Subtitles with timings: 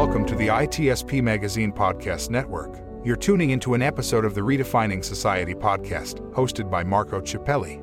[0.00, 2.80] Welcome to the ITSPmagazine Podcast Network.
[3.04, 7.82] You're tuning into an episode of the Redefining Society podcast, hosted by Marco Ciappelli.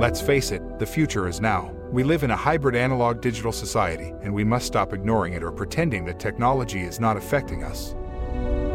[0.00, 1.74] Let's face it, the future is now.
[1.90, 5.50] We live in a hybrid analog digital society, and we must stop ignoring it or
[5.50, 7.96] pretending that technology is not affecting us.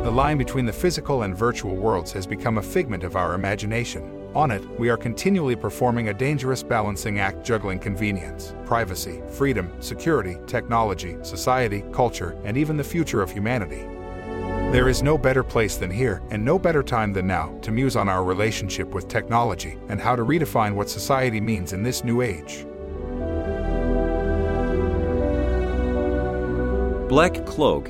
[0.04, 4.19] The line between the physical and virtual worlds has become a figment of our imagination.
[4.36, 10.38] On it, we are continually performing a dangerous balancing act juggling convenience, privacy, freedom, security,
[10.46, 13.88] technology, society, culture, and even the future of humanity.
[14.72, 17.96] There is no better place than here, and no better time than now, to muse
[17.96, 22.22] on our relationship with technology and how to redefine what society means in this new
[22.22, 22.68] age.
[27.10, 27.90] Black Cloak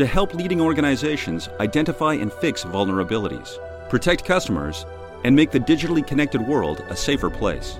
[0.00, 3.58] to help leading organizations identify and fix vulnerabilities,
[3.90, 4.86] protect customers,
[5.24, 7.78] and make the digitally connected world a safer place.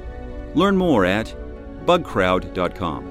[0.54, 1.34] Learn more at
[1.86, 3.06] bugcrowd.com.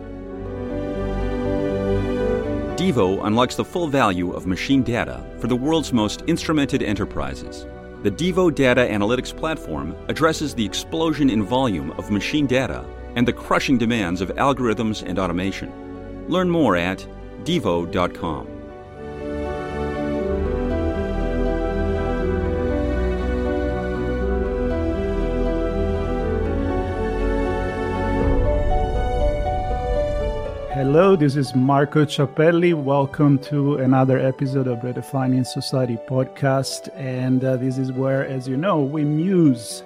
[2.78, 7.66] Devo unlocks the full value of machine data for the world's most instrumented enterprises.
[8.04, 13.34] The Devo Data Analytics Platform addresses the explosion in volume of machine data and the
[13.34, 16.28] crushing demands of algorithms and automation.
[16.30, 17.08] Learn more at
[17.44, 18.59] devo.com.
[30.92, 32.74] Hello, this is Marco Ciappelli.
[32.74, 36.90] Welcome to another episode of Redefining Society podcast.
[36.96, 39.84] And uh, this is where, as you know, we muse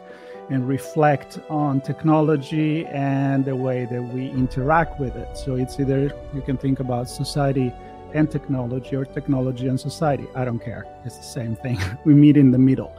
[0.50, 5.38] and reflect on technology and the way that we interact with it.
[5.38, 7.74] So it's either you can think about society
[8.14, 10.28] and technology or technology and society.
[10.36, 10.86] I don't care.
[11.04, 11.80] It's the same thing.
[12.06, 12.96] we meet in the middle.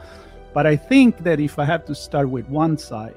[0.53, 3.15] But I think that if I have to start with one side,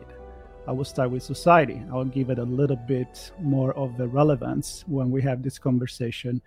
[0.68, 1.82] I will start with society.
[1.90, 6.42] I'll give it a little bit more of the relevance when we have this conversation,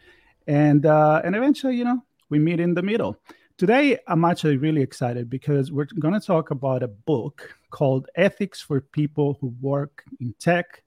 [0.45, 3.17] and uh, and eventually, you know, we meet in the middle.
[3.57, 8.61] Today, I'm actually really excited because we're going to talk about a book called Ethics
[8.61, 10.83] for People Who Work in Tech.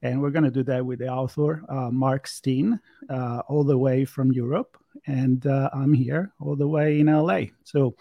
[0.00, 3.76] And we're going to do that with the author, uh, Marc Steen, uh, all the
[3.76, 4.78] way from Europe.
[5.06, 7.46] And uh, I'm here all the way in LA.
[7.64, 7.96] So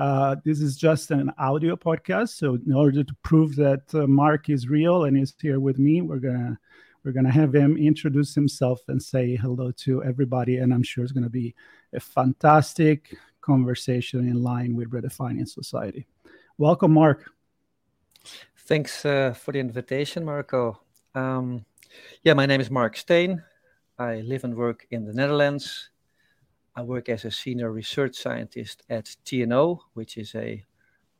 [0.00, 2.30] uh, this is just an audio podcast.
[2.30, 6.00] So in order to prove that uh, Marc is real and is here with me,
[6.00, 6.58] we're gonna
[7.04, 10.56] we're gonna have him introduce himself and say hello to everybody.
[10.56, 11.54] And I'm sure it's gonna be
[11.92, 16.06] a fantastic conversation in line with redefining society.
[16.56, 17.30] Welcome, Marc.
[18.56, 20.80] Thanks uh, for the invitation, Marco.
[21.14, 21.66] Um,
[22.22, 23.42] yeah, my name is Marc Steen.
[23.98, 25.90] I live and work in the Netherlands.
[26.80, 30.64] I work as a senior research scientist at TNO, which is a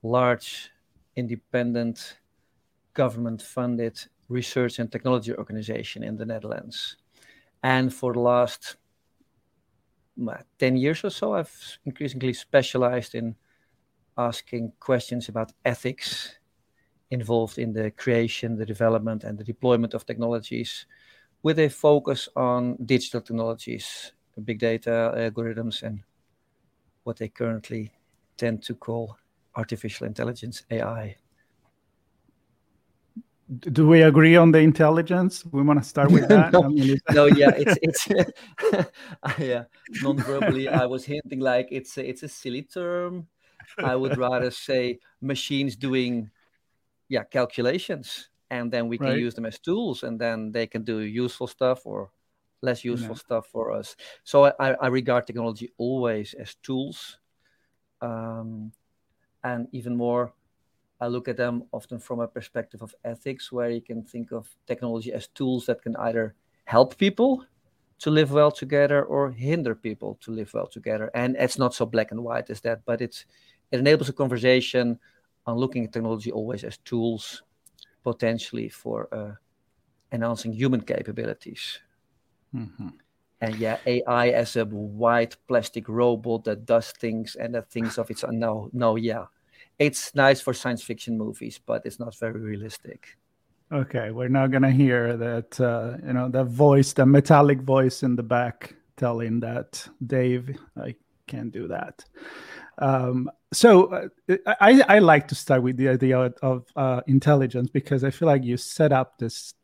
[0.02, 0.70] large
[1.16, 2.16] independent
[2.94, 4.00] government funded
[4.30, 6.96] research and technology organization in the Netherlands.
[7.62, 8.76] And for the last
[10.58, 13.36] 10 years or so, I've increasingly specialized in
[14.16, 16.38] asking questions about ethics
[17.10, 20.86] involved in the creation, the development, and the deployment of technologies
[21.42, 26.00] with a focus on digital technologies big data algorithms and
[27.04, 27.92] what they currently
[28.36, 29.16] tend to call
[29.56, 31.16] artificial intelligence AI.
[33.58, 35.44] Do we agree on the intelligence?
[35.44, 36.52] We want to start with that.
[36.52, 38.08] no, I mean, no, yeah, it's it's
[39.38, 39.64] yeah.
[40.02, 43.26] Non-verbally, I was hinting like it's a, it's a silly term.
[43.78, 46.30] I would rather say machines doing
[47.08, 49.18] yeah calculations, and then we can right.
[49.18, 52.12] use them as tools, and then they can do useful stuff or
[52.62, 53.26] less useful yeah.
[53.26, 53.96] stuff for us.
[54.24, 57.18] So I, I, regard technology always as tools,
[58.00, 58.72] um,
[59.42, 60.32] and even more,
[61.00, 64.54] I look at them often from a perspective of ethics, where you can think of
[64.66, 66.34] technology as tools that can either
[66.64, 67.44] help people
[68.00, 71.10] to live well together or hinder people to live well together.
[71.14, 73.24] And it's not so black and white as that, but it's
[73.70, 74.98] it enables a conversation
[75.46, 77.42] on looking at technology always as tools
[78.02, 79.32] potentially for uh,
[80.12, 81.78] enhancing human capabilities.
[82.54, 82.88] Mm-hmm.
[83.42, 88.10] And yeah, AI as a white plastic robot that does things and that thinks of
[88.10, 88.38] its own.
[88.38, 89.26] No, no, yeah.
[89.78, 93.16] It's nice for science fiction movies, but it's not very realistic.
[93.72, 98.16] Okay, we're now gonna hear that uh, you know that voice, the metallic voice in
[98.16, 102.04] the back telling that Dave, I can't do that.
[102.78, 108.04] Um, so uh, I, I like to start with the idea of uh, intelligence because
[108.04, 109.54] I feel like you set up this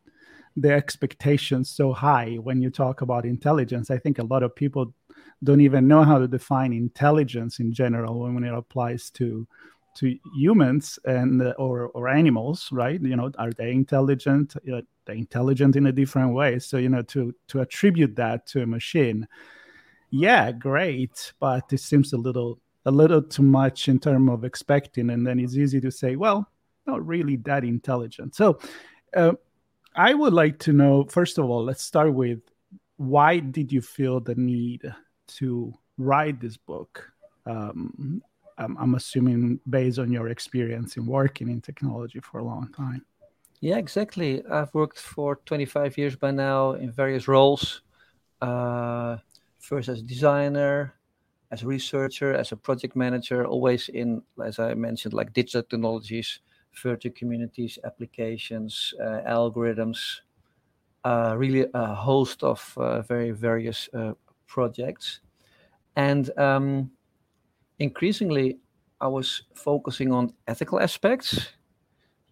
[0.56, 3.90] the expectations so high when you talk about intelligence.
[3.90, 4.94] I think a lot of people
[5.44, 9.46] don't even know how to define intelligence in general when it applies to
[9.96, 13.00] to humans and uh, or or animals, right?
[13.00, 14.54] You know, are they intelligent?
[14.64, 16.58] They intelligent in a different way.
[16.58, 19.26] So you know, to to attribute that to a machine,
[20.10, 25.10] yeah, great, but it seems a little a little too much in terms of expecting,
[25.10, 26.48] and then it's easy to say, well,
[26.86, 28.34] not really that intelligent.
[28.34, 28.58] So.
[29.16, 29.32] Uh,
[29.96, 32.40] I would like to know, first of all, let's start with
[32.98, 34.82] why did you feel the need
[35.38, 37.10] to write this book?
[37.46, 38.22] Um,
[38.58, 43.04] I'm, I'm, assuming based on your experience in working in technology for a long time.
[43.60, 44.44] Yeah, exactly.
[44.46, 47.82] I've worked for 25 years by now in various roles.
[48.42, 49.16] Uh,
[49.58, 50.94] first as a designer,
[51.50, 56.40] as a researcher, as a project manager, always in, as I mentioned, like digital technologies
[56.82, 60.20] virtual communities, applications, uh, algorithms,
[61.04, 63.88] uh, really a host of uh, very various
[64.46, 65.20] projects.
[65.96, 66.90] And um,
[67.78, 68.58] increasingly,
[69.00, 71.52] I was focusing on ethical aspects.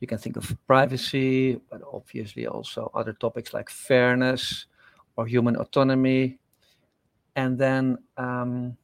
[0.00, 4.67] You can think of privacy, but obviously also other topics like fairness
[5.17, 6.38] or human autonomy.
[7.37, 8.76] And then um,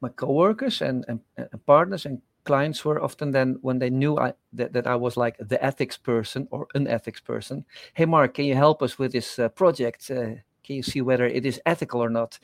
[0.00, 4.32] my coworkers and, and, and, partners and clients were often then when they knew I,
[4.54, 7.64] that, that I was like the ethics person or an ethics person.
[7.94, 10.10] Hey, Marc, can you help us with this uh, project?
[10.10, 12.38] Uh, can you see whether it is ethical or not?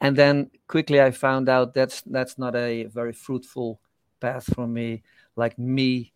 [0.00, 3.80] And then quickly I found out that's that's not a very fruitful
[4.20, 5.02] path for me.
[5.36, 6.12] Like me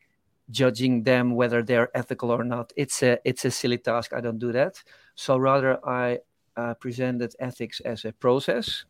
[0.50, 2.72] judging them whether they're ethical or not.
[2.76, 4.12] It's a it's a silly task.
[4.12, 4.82] I don't do that.
[5.14, 6.20] So rather I
[6.56, 8.84] uh, presented ethics as a process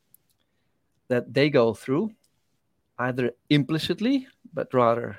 [1.09, 2.13] that they go through
[3.09, 5.19] either implicitly, but rather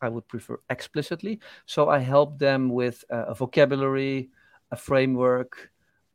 [0.00, 1.40] I would prefer explicitly.
[1.66, 4.30] So I help them with uh, a vocabulary,
[4.70, 5.70] a framework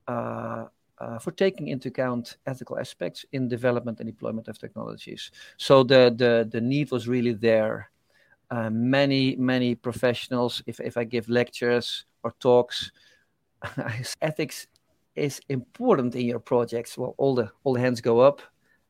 [0.07, 0.66] uh,
[1.00, 5.31] uh, for taking into account ethical aspects in development and deployment of technologies.
[5.57, 7.89] So the the, the need was really there.
[8.51, 12.92] Uh, many many professionals, if if I give lectures or talks,
[14.22, 14.68] ethics
[15.15, 16.98] is important in your projects.
[16.98, 18.42] Well, all the all the hands go up.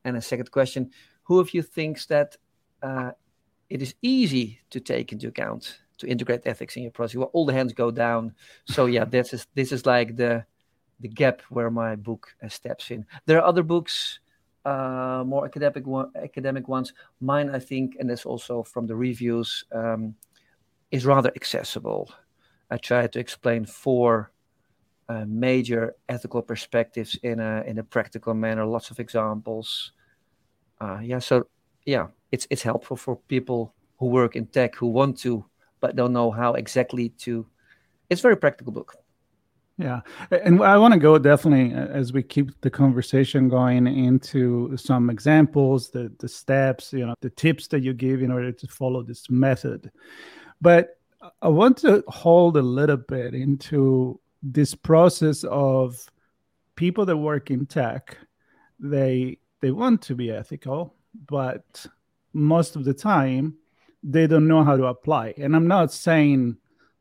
[0.06, 0.92] And a second question:
[1.30, 2.36] who of you thinks that
[2.82, 3.12] uh,
[3.70, 7.18] it is easy to take into account to integrate ethics in your process?
[7.18, 8.34] Well, all the hands go down.
[8.66, 10.44] So yeah, this is this is like the
[11.00, 13.06] the gap where my book uh, steps in.
[13.28, 14.20] There are other books,
[14.66, 16.94] uh, more academic one, academic ones.
[17.22, 20.16] Mine, I think, and that's also from the reviews, um,
[20.90, 22.12] is rather accessible.
[22.72, 24.32] I try to explain four
[25.08, 28.66] uh, major ethical perspectives in a in a practical manner.
[28.66, 29.92] Lots of examples
[30.82, 31.48] uh, yeah, so
[31.86, 35.46] yeah, it's it's helpful for people who work in tech who want to
[35.80, 37.46] but don't know how exactly to.
[38.10, 38.96] It's very practical book.
[39.78, 45.10] Yeah, and I want to go definitely as we keep the conversation going into some
[45.10, 49.04] examples, the the steps, you know, the tips that you give in order to follow
[49.04, 49.90] this method.
[50.60, 50.98] But
[51.42, 55.98] I want to hold a little bit into this process of
[56.76, 58.18] people that work in tech.
[58.80, 60.96] They they want to be ethical,
[61.28, 61.86] but
[62.34, 63.56] most of the time
[64.04, 65.34] they don't know how to apply.
[65.38, 66.58] And I'm not saying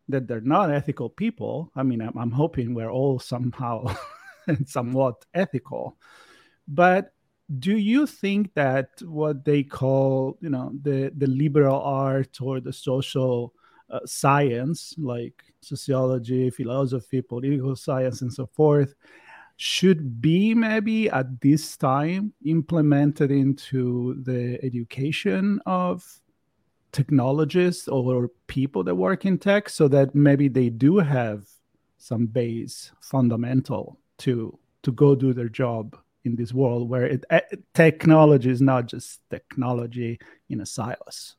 [0.08, 1.70] that they're not ethical people.
[1.76, 3.94] I mean, I'm, I'm hoping we're all somehow
[4.66, 5.96] somewhat ethical.
[6.66, 7.12] But
[7.58, 12.72] do you think that what they call, you know, the the liberal art or the
[12.72, 13.54] social
[13.90, 18.94] uh, science, like sociology, philosophy, political science, and so forth,
[19.58, 26.20] should be maybe at this time implemented into the education of
[26.92, 31.44] technologists or people that work in tech so that maybe they do have
[31.98, 37.40] some base fundamental to to go do their job in this world where it, uh,
[37.74, 41.34] technology is not just technology in a silos.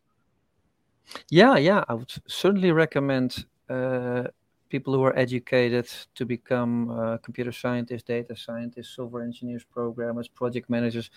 [1.30, 4.24] Yeah yeah i would certainly recommend uh,
[4.70, 10.70] people who are educated to become uh, computer scientists, data scientists, software engineers, programmers, project
[10.70, 11.10] managers.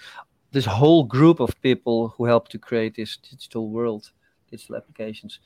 [0.52, 4.12] this whole group of people who help to create this digital world,
[4.50, 5.40] digital applications,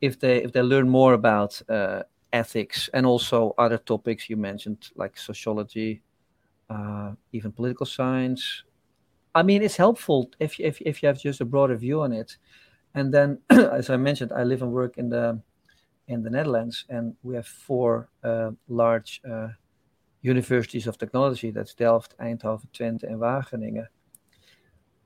[0.00, 4.90] if they if they learn more about uh, ethics and also other topics you mentioned
[4.96, 6.02] like sociology,
[6.70, 8.64] uh, even political science.
[9.34, 12.36] I mean, it's helpful if if if you have just a broader view on it.
[12.94, 15.40] And then, as I mentioned, I live and work in the
[16.08, 19.48] in the Netherlands, and we have four uh, large uh,
[20.22, 21.50] universities of technology.
[21.50, 23.86] That's Delft, Eindhoven, Twente, and Wageningen.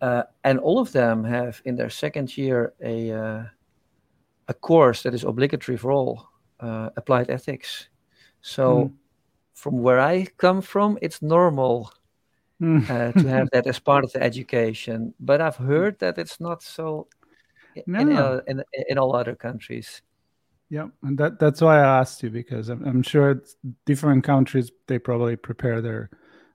[0.00, 3.42] Uh, and all of them have in their second year a uh,
[4.46, 6.28] a course that is obligatory for all
[6.60, 7.88] uh, applied ethics.
[8.40, 8.92] So, mm.
[9.54, 11.92] from where I come from, it's normal
[12.62, 12.86] mm.
[13.22, 15.14] to have that as part of the education.
[15.18, 17.08] But I've heard that it's not so
[17.86, 18.42] no.
[18.88, 20.02] in all other countries.
[20.70, 23.42] Yeah, and that that's why I asked you because I'm, I'm sure
[23.86, 26.10] different countries they probably prepare their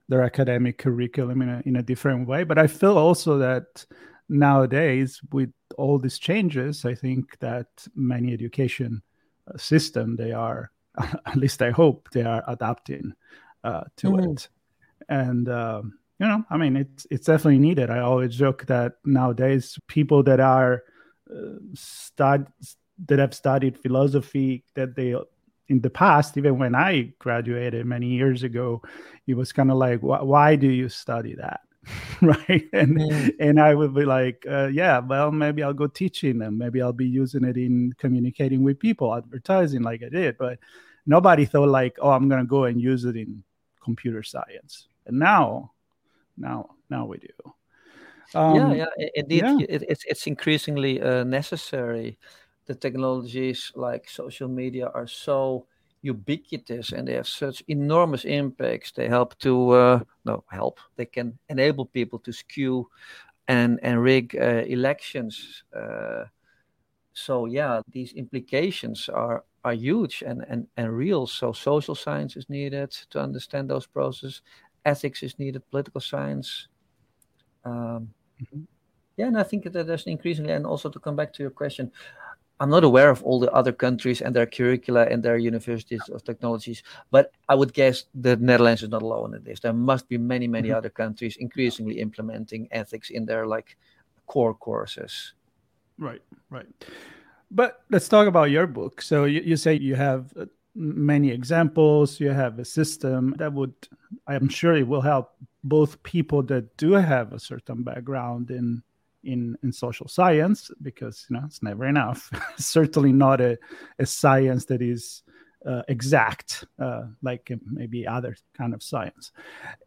[0.08, 2.44] their academic curriculum in a in a different way.
[2.44, 3.84] But I feel also that
[4.28, 7.66] nowadays with all these changes, I think that
[7.96, 9.02] many education
[9.52, 13.14] uh, system they are at least I hope they are adapting
[13.64, 14.32] uh, to mm.
[14.32, 14.48] it,
[15.08, 15.48] and.
[15.48, 17.90] Um, you know, I mean, it's it's definitely needed.
[17.90, 20.84] I always joke that nowadays people that are
[21.28, 22.46] uh, stud
[23.06, 25.14] that have studied philosophy that they
[25.68, 28.82] in the past even when i graduated many years ago
[29.26, 31.60] it was kind of like why do you study that?
[32.22, 32.64] Right?
[32.72, 33.34] And mm.
[33.40, 36.56] and i would be like uh, yeah well maybe i'll go teaching them.
[36.56, 40.38] Maybe i'll be using it in communicating with people advertising like i did.
[40.38, 40.58] But
[41.06, 43.42] nobody thought like oh i'm going to go and use it in
[43.82, 44.88] computer science.
[45.06, 45.72] And now
[46.38, 47.54] now now we do.
[48.34, 49.58] Um, yeah yeah indeed yeah.
[49.68, 52.18] It, it's it's increasingly uh, necessary
[52.66, 55.66] the technologies like social media are so
[56.02, 58.92] ubiquitous and they have such enormous impacts.
[58.92, 60.78] They help to uh, no help.
[60.96, 62.88] They can enable people to skew
[63.48, 65.64] and and rig uh, elections.
[65.74, 66.24] Uh,
[67.12, 71.26] so yeah, these implications are are huge and, and and real.
[71.26, 74.42] So social science is needed to understand those processes.
[74.84, 75.62] Ethics is needed.
[75.70, 76.68] Political science.
[77.64, 78.64] Um, mm-hmm.
[79.16, 81.92] Yeah, and I think that there's increasingly, and also to come back to your question,
[82.60, 86.22] I'm not aware of all the other countries and their curricula and their universities of
[86.22, 89.60] technologies, but I would guess the Netherlands is not alone in this.
[89.60, 90.78] There must be many, many mm-hmm.
[90.78, 93.76] other countries increasingly implementing ethics in their like
[94.26, 95.34] core courses.
[95.98, 96.66] Right, right.
[97.50, 99.02] But let's talk about your book.
[99.02, 103.74] So you, you say you have uh, many examples, you have a system that would,
[104.26, 105.32] I'm sure it will help
[105.62, 108.82] both people that do have a certain background in
[109.24, 112.30] in in social science because you know it's never enough.
[112.56, 113.58] Certainly not a,
[113.98, 115.22] a science that is
[115.66, 119.32] uh, exact uh, like maybe other kind of science.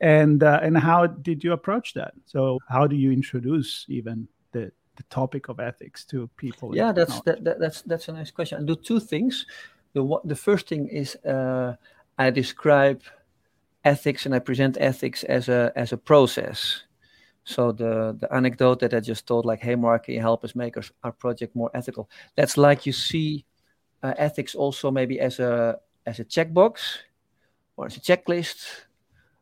[0.02, 2.14] And uh, and how did you approach that?
[2.26, 7.22] So how do you introduce even the the topic of ethics to people yeah that's
[7.22, 8.60] that, that, that's that's a nice question.
[8.60, 9.46] I do two things
[9.94, 11.76] the the first thing is uh,
[12.18, 13.02] i describe
[13.84, 16.84] ethics and i present ethics as a as a process
[17.48, 20.54] so the the anecdote that I just told, like, "Hey, Marc, can you help us
[20.54, 23.46] make our, our project more ethical?" That's like you see
[24.04, 26.82] uh, ethics also maybe as a as a checkbox,
[27.78, 28.68] or as a checklist,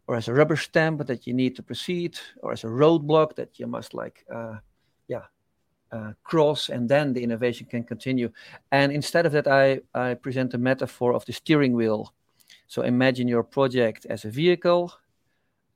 [0.07, 3.59] or as a rubber stamp that you need to proceed, or as a roadblock that
[3.59, 4.57] you must like, uh,
[5.07, 5.23] yeah,
[5.91, 8.29] uh, cross, and then the innovation can continue.
[8.71, 12.13] And instead of that, I I present a metaphor of the steering wheel.
[12.67, 14.93] So imagine your project as a vehicle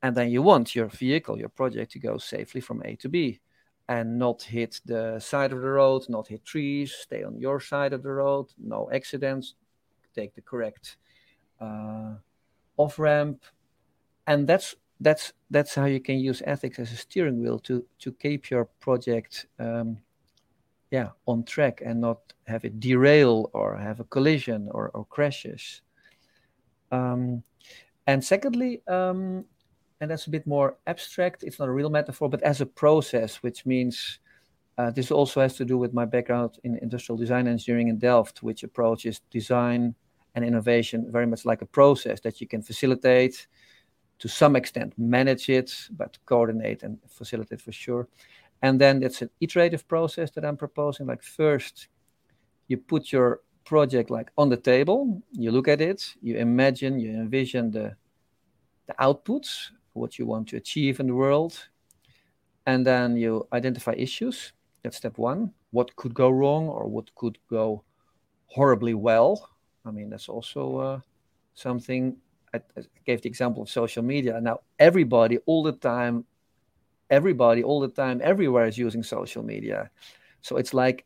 [0.02, 3.40] and then you want your vehicle, your project to go safely from A to B
[3.88, 7.92] and not hit the side of the road, not hit trees, stay on your side
[7.92, 9.56] of the road, no accidents,
[10.16, 10.98] take the correct
[11.60, 12.14] uh,
[12.78, 13.44] off ramp,
[14.28, 18.12] and that's that's that's how you can use ethics as a steering wheel to to
[18.12, 19.98] keep your project um,
[20.92, 25.82] yeah on track and not have it derail or have a collision or, or crashes.
[26.92, 27.44] Um,
[28.08, 29.46] and secondly um,
[30.02, 31.44] and that's a bit more abstract.
[31.44, 34.20] It's not a real metaphor, but as a process, which means
[34.78, 38.42] uh, this also has to do with my background in industrial design engineering in Delft,
[38.42, 39.94] which approaches design
[40.36, 43.48] and innovation very much like a process that you can facilitate
[44.20, 48.08] to some extent, manage it, but coordinate and facilitate for sure.
[48.62, 51.08] And then it's an iterative process that I'm proposing.
[51.08, 51.88] Like first,
[52.68, 57.12] you put your project like on the table, you look at it, you imagine, you
[57.12, 57.96] envision the
[58.88, 61.70] the outputs what you want to achieve in the world.
[62.66, 64.54] And then you identify issues.
[64.84, 65.54] That's step one.
[65.72, 67.84] What could go wrong or what could go
[68.48, 69.50] horribly well?
[69.86, 71.00] I mean, that's also uh,
[71.54, 72.18] something.
[72.54, 74.40] I, I, gave the example of social media.
[74.42, 76.26] Now, everybody all the time
[77.10, 79.90] everybody all the time, everywhere is using social media.
[80.42, 81.06] So it's like,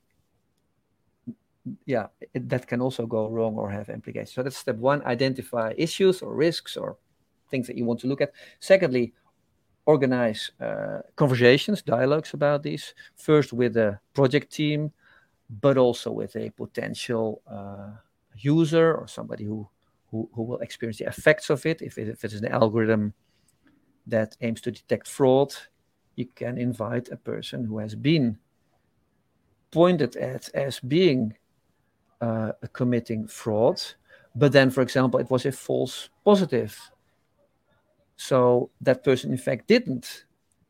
[1.85, 4.33] yeah, it, that can also go wrong or have implications.
[4.33, 6.97] So that's step one: identify issues or risks or
[7.53, 8.31] things that you want to look at.
[8.59, 9.13] Secondly,
[9.85, 12.95] organize uh, conversations, dialogues about these.
[13.15, 14.91] First with the project team,
[15.61, 17.91] but also with a potential uh,
[18.35, 19.69] user or somebody who,
[20.09, 21.81] who, who will experience the effects of it.
[21.81, 22.07] If, it.
[22.09, 23.13] if it is an algorithm
[24.07, 25.53] that aims to detect fraud,
[26.15, 28.37] you can invite a person who has been
[29.71, 31.33] pointed at as being
[32.21, 33.81] uh, committing fraud,
[34.35, 36.73] but then, for example, it was a false positive.
[38.15, 40.25] So that person, in fact, didn't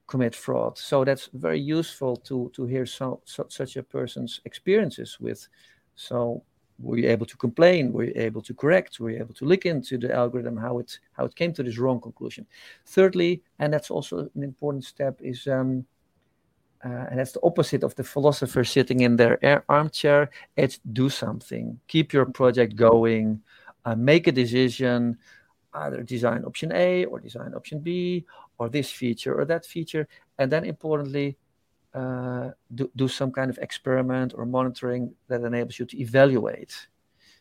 [0.07, 0.77] commit fraud.
[0.77, 5.47] So that's very useful to to hear so, so, such a person's experiences with.
[5.95, 6.43] So
[6.79, 7.93] were you able to complain?
[7.93, 9.00] Were you able to correct?
[9.00, 11.77] Were you able to look into the algorithm how it how it came to this
[11.77, 12.45] wrong conclusion?
[12.85, 15.85] Thirdly, and that's also an important step, is um,
[16.83, 20.29] uh, and that's the opposite of the philosopher sitting in their air- armchair.
[20.57, 23.41] It's do something, keep your project going,
[23.85, 25.17] uh, make a decision,
[25.74, 28.25] either design option A or design option B,
[28.58, 31.38] or this feature or that feature, and then importantly,
[31.94, 36.88] uh, do, do some kind of experiment or monitoring that enables you to evaluate.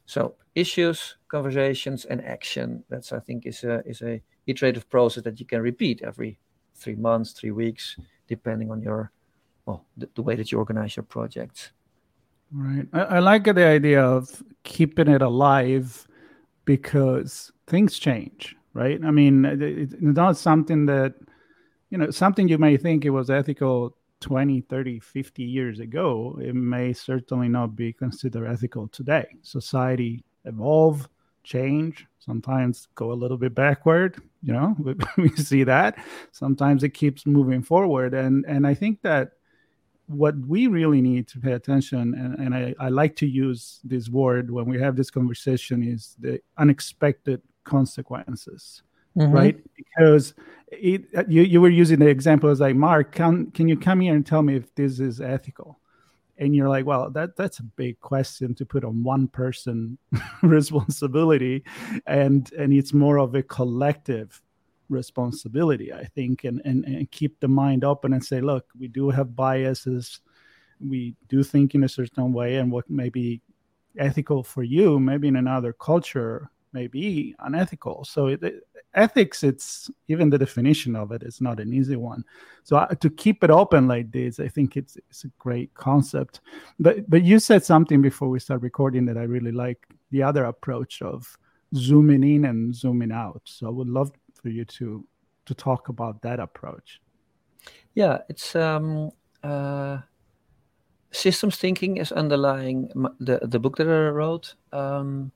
[0.05, 2.85] So issues, conversations, and action.
[2.89, 6.39] That's I think is a is a iterative process that you can repeat every
[6.75, 7.97] three months, three weeks,
[8.27, 9.13] depending on your
[9.65, 11.71] well the, the way that you organize your projects.
[12.51, 12.87] Right.
[12.93, 16.07] I, I like the idea of keeping it alive
[16.65, 19.01] because things change, right?
[19.05, 21.15] I mean, it, it's not something that
[21.91, 26.55] you know something you may think it was ethical 20 30 50 years ago it
[26.55, 29.27] may certainly not be considered ethical today.
[29.43, 31.09] Society evolve
[31.45, 34.77] change sometimes go a little bit backward you know
[35.17, 35.99] we see that.
[36.31, 38.15] Sometimes it keeps moving forward.
[38.15, 39.33] And and i think that
[40.07, 44.09] what we really need to pay attention and, and I, I like to use this
[44.09, 48.83] word when we have this conversation is the unexpected consequences
[49.17, 49.33] mm-hmm.
[49.33, 49.61] right?
[49.77, 50.35] Because
[50.69, 54.15] it, you, you were using the example as like, Marc, can, can you come here
[54.15, 55.79] and tell me if this is ethical?
[56.39, 59.99] And you're like, well, that that's a big question to put on one person
[60.43, 61.63] responsibility,
[62.07, 64.43] and and it's more of a collective
[64.89, 69.11] responsibility, I think, and, and and keep the mind open and say, look, we do
[69.11, 70.21] have biases,
[70.81, 73.43] we do think in a certain way, and what may be
[73.99, 78.05] ethical for you, maybe in another culture may be unethical.
[78.05, 78.43] So it,
[78.95, 82.25] ethics it's even the definition of it is not an easy one.
[82.63, 86.41] So uh, to keep it open like this i think it's it's a great concept.
[86.79, 90.45] But but you said something before we start recording that i really like the other
[90.45, 91.37] approach of
[91.75, 93.43] zooming in and zooming out.
[93.45, 95.07] So i would love for you to
[95.47, 97.01] to talk about that approach.
[97.95, 99.11] Yeah it's um
[99.43, 99.99] uh
[101.11, 102.89] systems thinking is underlying
[103.21, 104.55] the the book that i wrote.
[104.73, 105.33] Um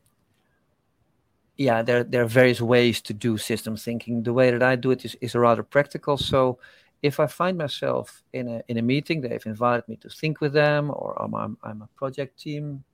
[1.56, 4.22] yeah, there there are various ways to do system thinking.
[4.22, 6.16] The way that I do it is, is rather practical.
[6.18, 6.58] So
[7.02, 10.52] if I find myself in a in a meeting, they've invited me to think with
[10.52, 12.84] them, or I'm I'm, I'm a project team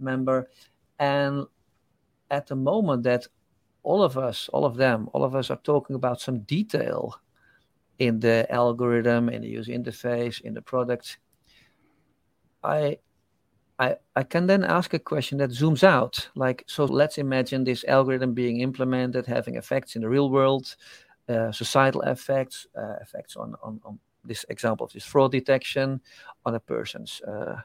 [0.00, 0.48] member,
[0.98, 1.46] and
[2.30, 3.26] at the moment that
[3.82, 7.20] all of us, all of them, all of us are talking about some detail
[7.98, 11.18] in the algorithm, in the user interface, in the product.
[12.64, 12.98] I
[13.78, 16.28] I, I can then ask a question that zooms out.
[16.34, 20.76] Like, so let's imagine this algorithm being implemented, having effects in the real world,
[21.28, 26.00] uh, societal effects, uh, effects on, on, on this example of this fraud detection,
[26.44, 27.56] on a person's uh,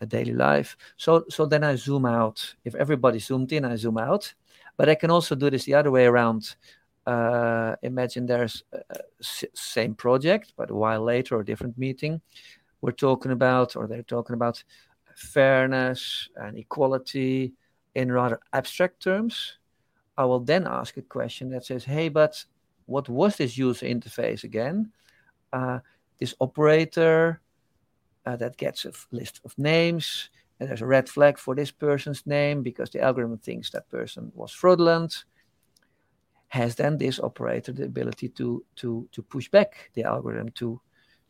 [0.00, 0.76] a daily life.
[0.96, 2.54] So, so then I zoom out.
[2.64, 4.34] If everybody zoomed in, I zoom out.
[4.76, 6.56] But I can also do this the other way around.
[7.06, 8.64] Uh, imagine there's
[9.54, 12.20] same project, but a while later or different meeting.
[12.80, 14.64] We're talking about, or they're talking about
[15.16, 17.52] fairness and equality
[17.94, 19.58] in rather abstract terms,
[20.16, 22.44] I will then ask a question that says, hey, but
[22.86, 24.92] what was this user interface again?
[25.52, 25.80] Uh,
[26.18, 27.40] this operator
[28.26, 32.26] uh, that gets a list of names, and there's a red flag for this person's
[32.26, 35.24] name because the algorithm thinks that person was fraudulent.
[36.48, 40.80] Has then this operator the ability to to to push back the algorithm to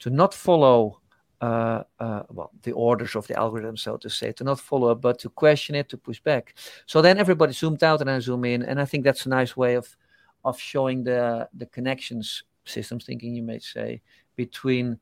[0.01, 1.01] to not follow
[1.43, 5.01] uh, uh, well, the orders of the algorithm, so to say, to not follow up,
[5.01, 6.55] but to question it, to push back.
[6.87, 9.57] So then everybody zoomed out and I zoom in, and I think that's a nice
[9.57, 9.97] way of
[10.45, 14.01] of showing the the connections, systems thinking, you may say,
[14.37, 15.01] between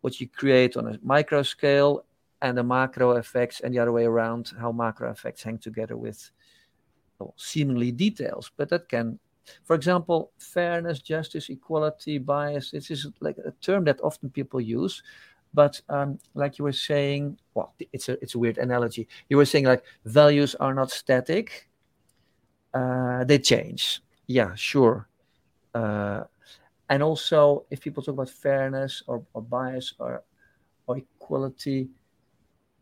[0.00, 2.06] what you create on a micro scale
[2.40, 6.30] and the macro effects, and the other way around, how macro effects hang together with
[7.18, 9.18] well, seemingly details, but that can
[9.64, 12.70] for example, fairness, justice, equality, bias.
[12.70, 15.02] This is like a term that often people use,
[15.54, 19.08] but um, like you were saying, well, it's a it's a weird analogy.
[19.28, 21.68] You were saying like values are not static;
[22.74, 24.02] uh, they change.
[24.26, 25.08] Yeah, sure.
[25.74, 26.24] Uh,
[26.88, 30.22] and also, if people talk about fairness or, or bias or
[30.86, 31.88] or equality,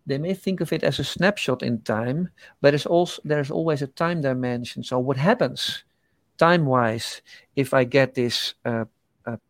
[0.06, 2.30] they may think of it as a snapshot in time,
[2.61, 4.83] but there's also there's always a time dimension.
[4.83, 5.85] So what happens
[6.38, 7.22] time-wise
[7.56, 8.87] if I get this uh,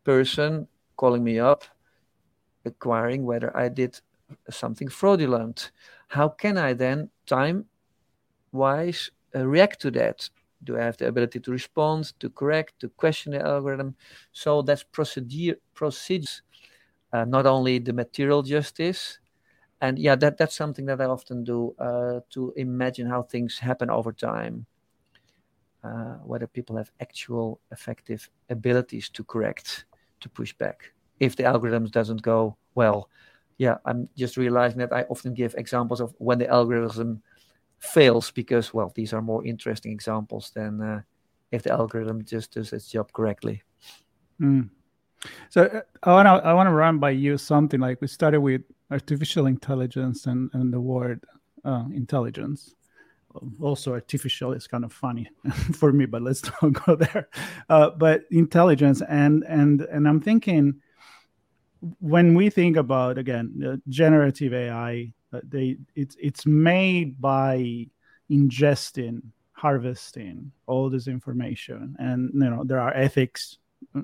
[0.05, 1.65] person calling me up,
[2.71, 4.01] acquiring whether I did
[4.49, 5.73] something fraudulent?
[6.09, 10.29] How can I then time-wise uh, react to that?
[10.65, 13.97] Do I have the ability to respond, to correct, to question the algorithm?
[14.33, 16.43] So that's procedure procedures,
[17.13, 19.19] uh, not only the material justice,
[19.81, 23.91] and yeah that that's something that i often do uh, to imagine how things happen
[23.91, 24.67] over time
[25.83, 29.87] uh, whether people have actual effective abilities to correct
[30.21, 33.09] to push back if the algorithms doesn't go well
[33.59, 37.23] yeah i'm just realizing that i often give examples of when the algorithm
[37.79, 41.01] fails because well these are more interesting examples than uh,
[41.51, 43.63] if the algorithm just does its job correctly
[44.41, 44.69] mm.
[45.49, 48.41] so uh, i want to i want to run by you something like we started
[48.41, 51.25] with artificial intelligence and, and the word
[51.65, 52.75] uh, intelligence.
[53.61, 55.29] Also, artificial is kind of funny
[55.75, 57.29] for me, but let's not go there.
[57.69, 60.81] Uh, but intelligence and and and I'm thinking
[62.01, 67.87] when we think about again generative AI, uh, they it's it's made by
[68.31, 73.59] ingesting harvesting all this information and you know there are ethics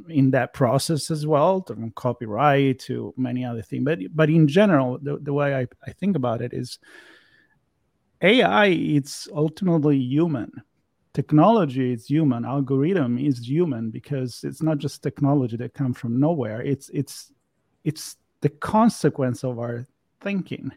[0.09, 3.85] in that process as well, from copyright to many other things.
[3.85, 6.79] But but in general, the, the way I, I think about it is
[8.23, 10.51] AI it's ultimately human.
[11.13, 12.45] Technology is human.
[12.45, 16.63] Algorithm is human because it's not just technology that comes from nowhere.
[16.63, 17.33] It's it's
[17.87, 19.87] it's the consequence of our
[20.21, 20.71] thinking.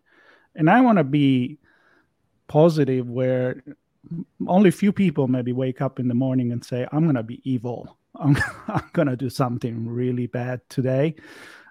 [0.55, 1.57] And I want to be
[2.47, 3.61] positive where
[4.47, 7.41] only few people maybe wake up in the morning and say, I'm going to be
[7.43, 11.15] evil I'm, I'm gonna do something really bad today.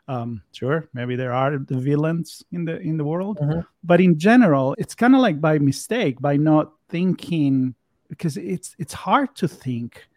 [0.07, 3.61] Um, sure, maybe there are the villains in the in the world, mm-hmm.
[3.85, 7.75] but in general, it's kind of like by mistake, by not thinking,
[8.09, 10.09] because it's it's hard to think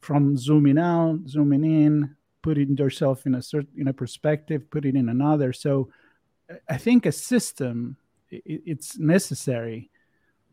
[0.00, 2.16] from zooming out, zooming in,
[2.48, 5.52] putting yourself in a certain in a perspective, putting in another.
[5.52, 5.90] So,
[6.68, 7.98] I think a system
[8.30, 9.90] it's necessary,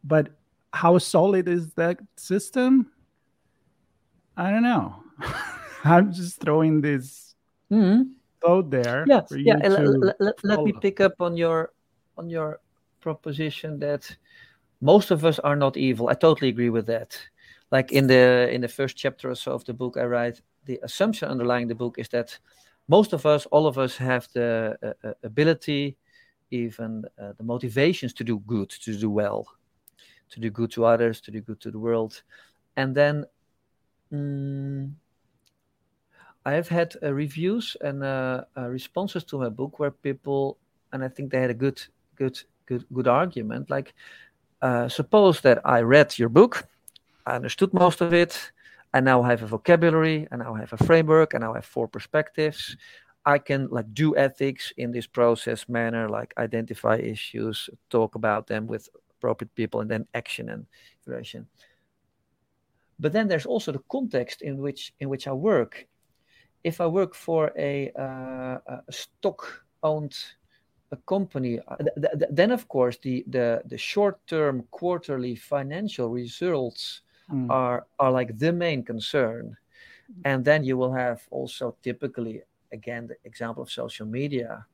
[0.03, 0.27] but
[0.73, 2.91] how solid is that system?
[4.35, 5.03] I don't know.
[5.85, 7.35] I'm just throwing this
[7.71, 8.11] mm-hmm.
[8.41, 9.05] thought there.
[9.07, 9.55] Yeah, yeah.
[9.63, 11.71] Let, let, let me pick up on your
[12.17, 12.59] on your
[12.99, 14.03] proposition that
[14.81, 16.09] most of us are not evil.
[16.09, 17.17] I totally agree with that.
[17.71, 20.79] Like in the in the first chapter or so of the book, I write the
[20.83, 22.37] assumption underlying the book is that
[22.87, 25.97] most of us, all of us, have the uh, uh ability,
[26.51, 29.47] even uh, the motivations to do good, to do well,
[30.29, 32.21] to do good to others, to do good to the world,
[32.75, 33.25] and then
[34.11, 34.93] Mm,
[36.45, 40.57] I have had uh, reviews and uh, uh, responses to my book where people,
[40.93, 41.81] and I think they had a good,
[42.15, 43.69] good, good, good argument.
[43.69, 43.93] Like,
[44.87, 46.67] suppose that I read your book,
[47.25, 48.51] I understood most of it,
[48.95, 52.77] I now have a vocabulary, I now have a framework, I now have four perspectives.
[53.25, 58.67] I can like do ethics in this process manner, like identify issues, talk about them
[58.67, 60.65] with appropriate people, and then action and
[61.05, 61.45] evaluation.
[62.97, 65.87] But then there's also the context in which in which I work.
[66.63, 70.17] If I work for a, uh, a stock-owned
[70.91, 77.49] a company, th- th- then of course the the, the short-term quarterly financial results mm.
[77.49, 79.57] are are like the main concern,
[80.23, 84.65] and then you will have also typically again the example of social media,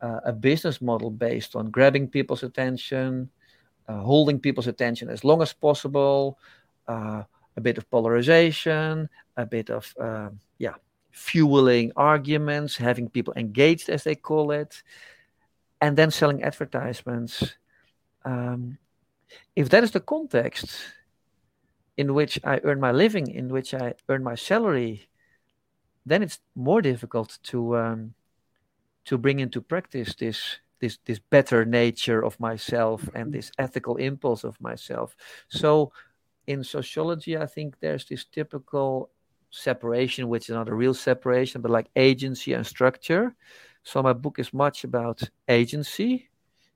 [0.00, 3.30] uh, a business model based on grabbing people's attention,
[3.88, 6.38] uh, holding people's attention as long as possible,
[6.88, 7.22] uh,
[7.56, 10.74] a bit of polarization, a bit of uh, yeah,
[11.10, 14.82] fueling arguments, having people engaged as they call it,
[15.80, 17.56] and then selling advertisements.
[18.24, 18.78] Um,
[19.56, 20.76] if that is the context
[21.96, 25.08] in which I earn my living, in which I earn my salary,
[26.06, 28.14] then it's more difficult to um,
[29.04, 34.44] to bring into practice this this this better nature of myself and this ethical impulse
[34.44, 35.16] of myself.
[35.48, 35.92] So
[36.46, 39.10] in sociology, I think there's this typical
[39.50, 43.34] separation, which is not a real separation, but like agency and structure.
[43.82, 46.29] So my book is much about agency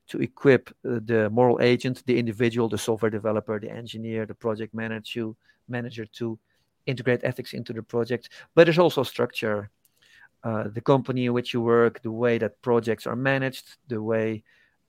[0.09, 4.75] to equip uh, the moral agent, the individual, the software developer, the engineer, the project
[4.75, 5.33] manager,
[5.69, 6.38] manager to
[6.87, 8.29] integrate ethics into the project.
[8.55, 9.71] But there's also structure.
[10.43, 14.45] Uh, the company in which you work, the way that projects are managed, the way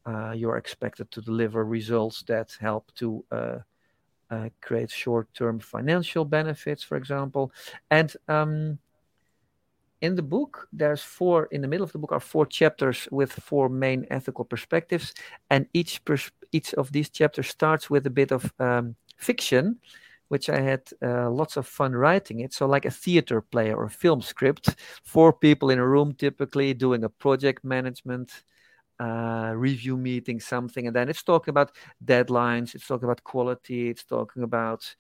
[0.06, 3.58] uh, you're expected to deliver results that help to uh,
[4.32, 7.54] uh create short-term financial benefits, for example.
[7.90, 8.80] And um,
[10.02, 11.46] in the book, there's four.
[11.52, 15.14] In the middle of the book are four chapters with four main ethical perspectives,
[15.50, 19.80] and each pers- each of these chapters starts with a bit of um, fiction
[20.28, 22.54] which I had uh, lots of fun writing it.
[22.54, 26.74] So, like a theater play or a film script, four people in a room typically
[26.74, 28.32] doing a project management
[29.00, 31.72] uh, review meeting, something, and then it's talking about
[32.04, 34.96] deadlines, it's talking about quality, it's talking about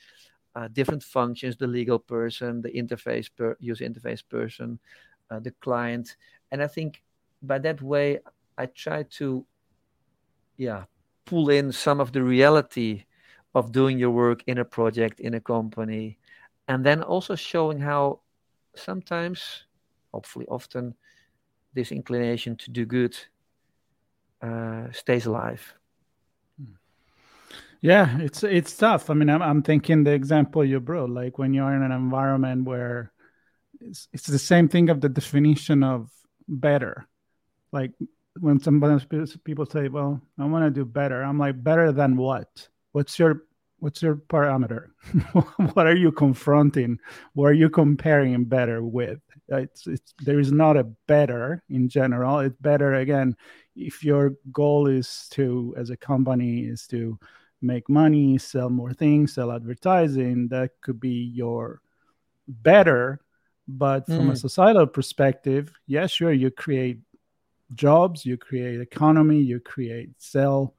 [0.55, 4.79] uh, different functions the legal person, the interface per- user interface person,
[5.29, 6.15] uh, the client.
[6.51, 7.03] And I think
[7.41, 8.19] by that way,
[8.57, 9.45] I try to,
[10.57, 10.85] yeah,
[11.25, 13.05] pull in some of the reality
[13.53, 16.17] of doing your work in a project in a company
[16.67, 18.19] and then also showing how
[18.75, 19.65] sometimes
[20.13, 20.93] hopefully often
[21.73, 23.17] this inclination to do good
[24.41, 25.73] uh, stays alive
[27.85, 29.09] yeah it's it's tough.
[29.09, 32.65] I mean I'm, I'm thinking the example you brought like when you're in an environment
[32.65, 33.11] where
[33.79, 36.09] it's, it's the same thing of the definition of
[36.47, 37.07] better.
[37.71, 37.91] Like
[38.39, 39.05] when sometimes
[39.45, 41.21] people say well i want to do better.
[41.21, 42.69] I'm like better than what?
[42.91, 43.43] What's your
[43.77, 44.87] what's your parameter?
[45.73, 46.97] What are you confronting?
[47.33, 49.19] What are you comparing better with?
[49.47, 52.39] It's, it's there is not a better in general.
[52.39, 53.35] It's better again
[53.75, 57.19] if your goal is to as a company is to
[57.65, 61.81] make money sell more things sell advertising that could be your
[62.47, 63.19] better
[63.67, 64.31] but from mm.
[64.31, 66.99] a societal perspective yeah sure you create
[67.73, 70.75] jobs you create economy you create sell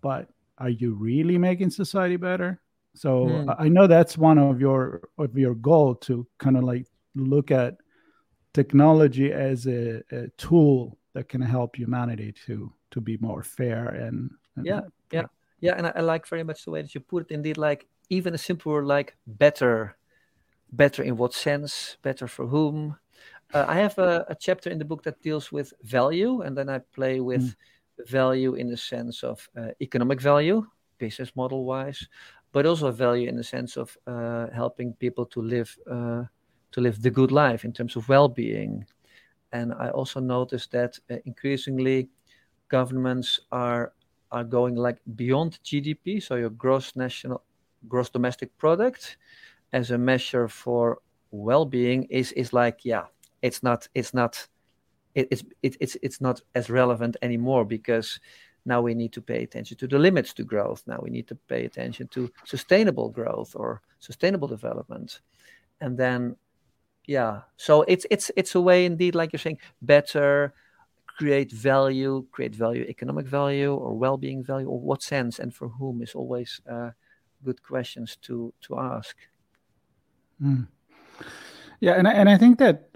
[0.00, 2.60] but are you really making society better?
[2.94, 3.56] So mm.
[3.58, 7.76] I know that's one of your of your goal to kind of like look at
[8.54, 14.30] technology as a, a, tool that can help humanity to to be more fair and,
[14.56, 14.80] and yeah
[15.12, 15.24] yeah
[15.60, 17.34] yeah and I, I, like very much the way that you put it.
[17.34, 19.96] Indeed like even a simple word like better
[20.72, 22.96] better in what sense better for whom.
[23.54, 26.68] Uh, i have a, a, chapter in the book that deals with value and then
[26.68, 27.54] i play with mm.
[28.06, 30.66] value in the sense of uh, economic value,
[30.98, 32.08] business model wise,
[32.52, 36.24] but also value in the sense of uh, helping people to live uh,
[36.72, 38.84] to live the good life in terms of well-being.
[39.52, 42.08] And I also noticed that uh, increasingly
[42.68, 43.92] governments are
[44.30, 47.42] are going like beyond GDP, so your gross national
[47.88, 49.16] gross domestic product,
[49.72, 50.98] as a measure for
[51.30, 53.04] well-being is is like yeah,
[53.42, 54.46] it's not it's not
[55.14, 58.20] it, it's it, it's it's not as relevant anymore because
[58.64, 60.82] now we need to pay attention to the limits to growth.
[60.86, 65.20] Now we need to pay attention to sustainable growth or sustainable development,
[65.80, 66.36] and then
[67.06, 70.52] yeah, so it's it's it's a way indeed, like you're saying, better
[71.16, 76.02] create value, create value, economic value or well-being value, or what sense and for whom
[76.02, 76.90] is always uh,
[77.44, 79.16] good questions to to ask.
[80.42, 80.66] Mm.
[81.80, 82.90] Yeah, and I, and I think that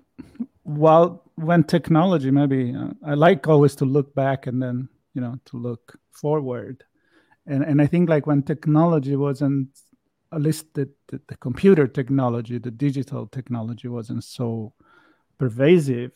[0.62, 5.36] while when technology maybe uh, i like always to look back and then you know
[5.44, 6.84] to look forward
[7.46, 9.68] and and i think like when technology wasn't
[10.32, 14.72] at least the, the, the computer technology the digital technology wasn't so
[15.38, 16.12] pervasive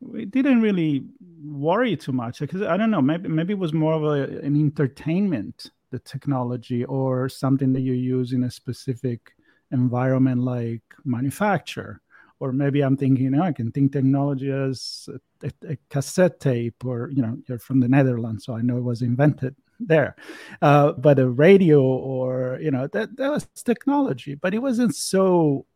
[0.00, 1.04] we didn't really
[1.44, 4.56] worry too much because i don't know maybe maybe it was more of a, an
[4.56, 9.32] entertainment the technology or something that you use in a specific
[9.70, 12.00] environment like manufacture
[12.40, 15.08] or maybe I'm thinking, know, I can think technology as
[15.42, 18.76] a, a, a, cassette tape, or you know, you're from the Netherlands, so I know
[18.76, 20.16] it was invented there.
[20.62, 25.66] Uh, but a radio, or you know, that that was technology, but it wasn't so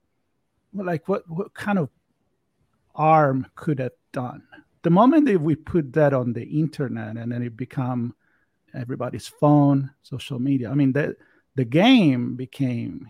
[0.73, 1.89] like what what kind of
[2.95, 4.43] arm could have done.
[4.83, 8.15] The moment that we put that on the internet and then it become
[8.75, 10.71] everybody's phone, social media.
[10.71, 11.17] I mean, the
[11.55, 13.09] the game became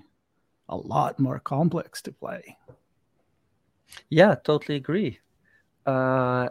[0.68, 2.56] a lot more complex to play.
[4.08, 5.20] Yeah, totally agree.
[5.86, 6.48] Uh,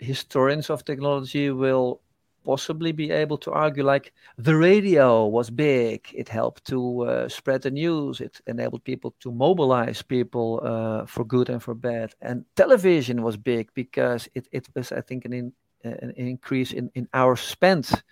[0.00, 2.00] historians of technology will
[2.48, 4.06] possibly be able to argue like
[4.38, 9.30] the radio was big it helped to uh, spread the news it enabled people to
[9.30, 14.66] mobilize people uh, for good and for bad and television was big because it, it
[14.74, 15.52] was i think an, in,
[15.84, 18.02] an increase in, in hours spent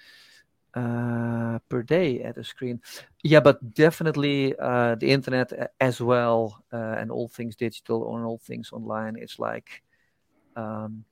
[0.76, 2.78] uh, per day at a screen.
[3.24, 8.36] Yeah, but definitely uh, the internet as well, uh, and all things digital and all
[8.36, 9.16] things online.
[9.16, 9.82] It's like,
[10.54, 11.04] um,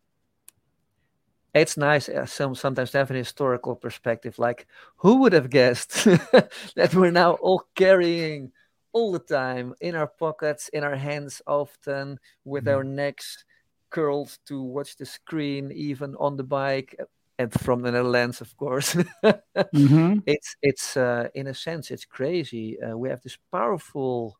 [1.54, 4.38] it's nice uh, some sometimes to have an historical perspective.
[4.38, 6.04] Like, who would have guessed
[6.76, 8.52] that we're now all carrying
[8.92, 12.74] all the time in our pockets, in our hands, often with mm.
[12.74, 13.44] our necks
[13.90, 16.96] curled to watch the screen, even on the bike,
[17.38, 18.94] and from the Netherlands, of course.
[18.94, 20.18] mm-hmm.
[20.26, 22.80] It's it's uh, in a sense it's crazy.
[22.80, 24.38] Uh, we have this powerful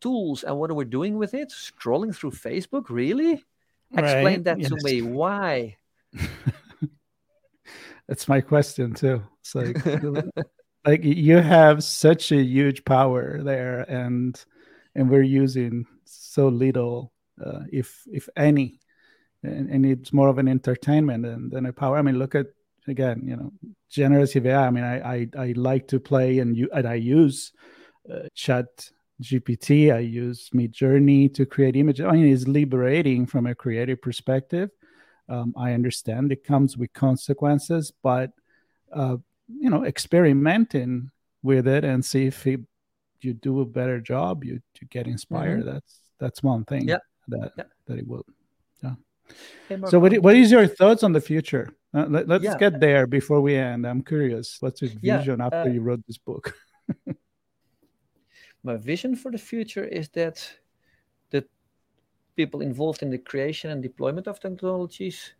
[0.00, 1.50] tools, and what are we doing with it?
[1.50, 3.44] Scrolling through Facebook, really?
[3.92, 4.04] Right.
[4.04, 4.70] Explain that yes.
[4.70, 5.02] to me.
[5.02, 5.76] Why?
[8.08, 9.22] That's my question too.
[9.40, 9.84] It's like
[10.86, 14.42] like you have such a huge power there, and
[14.94, 17.12] and we're using so little,
[17.44, 18.80] uh, if if any,
[19.42, 21.98] and, and, it's more of an entertainment than, than a power.
[21.98, 22.46] I mean, look at
[22.86, 23.52] again, you know,
[23.90, 24.66] generative AI.
[24.66, 27.52] I mean, I I, I like to play and you and I use
[28.12, 28.66] uh, Chat
[29.20, 29.92] GPT.
[29.92, 32.06] I use Midjourney to create images.
[32.06, 34.70] I mean, it's liberating from a creative perspective.
[35.28, 38.30] Um, I understand it comes with consequences, but
[38.92, 39.16] uh,
[39.48, 41.10] you know, experimenting
[41.42, 42.60] with it and see if it,
[43.20, 45.60] you do a better job, you you get inspired.
[45.60, 45.72] Mm-hmm.
[45.72, 46.88] That's that's one thing.
[46.88, 46.98] Yeah.
[47.28, 47.64] That yeah.
[47.86, 48.24] that it will.
[48.82, 48.94] Yeah.
[49.88, 51.70] So what what is your thoughts on the future?
[51.94, 52.58] Uh, let, us yeah.
[52.58, 53.86] get there before we end.
[53.86, 54.58] I'm curious.
[54.60, 56.54] What's your vision after uh, you wrote this book?
[58.62, 60.46] my vision for the future is that
[62.36, 65.32] people involved in the creation and deployment of technologies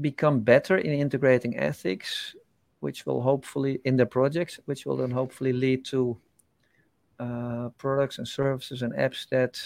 [0.00, 2.34] become better in integrating ethics,
[2.80, 6.18] which will hopefully, in their projects, which will then hopefully lead to
[7.20, 9.60] uh, products and services and apps that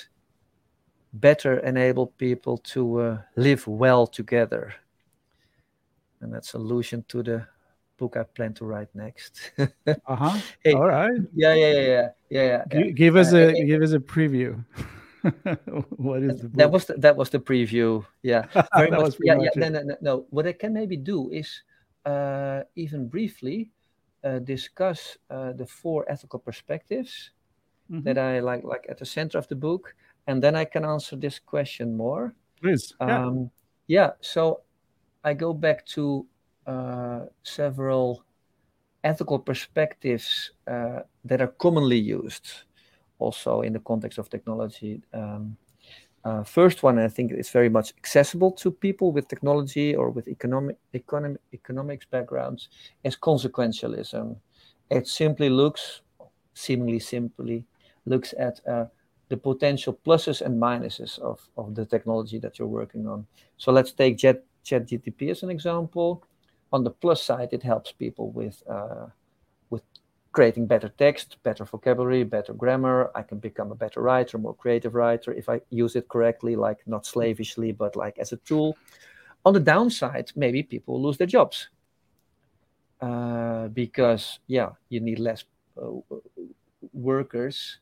[1.14, 4.74] better enable people to uh, live well together.
[6.20, 7.46] And that's allusion to the
[7.96, 9.52] book I plan to write next.
[9.58, 9.66] uh
[10.06, 10.38] huh.
[10.62, 11.20] Hey, All right.
[11.34, 12.42] Yeah, yeah, yeah, yeah, yeah.
[12.42, 12.64] yeah.
[12.68, 14.62] Give, give us uh, a give us a preview.
[15.96, 16.58] what is the book?
[16.58, 20.26] that was the, that was the preview yeah very much yeah yeah no, no, no,
[20.30, 21.62] what i can maybe do is
[22.04, 23.70] uh, even briefly
[24.22, 27.30] uh, discuss uh, the four ethical perspectives
[27.90, 28.02] mm-hmm.
[28.02, 29.94] that i like like at the center of the book
[30.26, 33.50] and then i can answer this question more please um,
[33.86, 34.02] yeah.
[34.02, 34.60] yeah so
[35.24, 36.26] i go back to
[36.66, 38.24] uh, several
[39.04, 42.65] ethical perspectives uh, that are commonly used
[43.18, 45.00] also in the context of technology.
[45.12, 45.56] Um,
[46.24, 50.26] uh, first one, I think it's very much accessible to people with technology or with
[50.26, 52.68] economic, economic economics backgrounds,
[53.04, 54.36] is consequentialism.
[54.90, 56.02] It simply looks,
[56.54, 57.64] seemingly simply,
[58.06, 58.86] looks at uh,
[59.28, 63.26] the potential pluses and minuses of, of the technology that you're working on.
[63.56, 66.24] So let's take Chat, ChatGTP as an example.
[66.72, 69.06] On the plus side, it helps people with uh,
[70.36, 73.10] creating better text, better vocabulary, better grammar.
[73.14, 76.80] I can become a better writer, more creative writer if I use it correctly, like
[76.86, 78.76] not slavishly, but like as a tool.
[79.46, 81.70] On the downside, maybe people lose their jobs
[83.00, 85.44] uh, because yeah, you need less
[85.82, 85.92] uh,
[86.92, 87.78] workers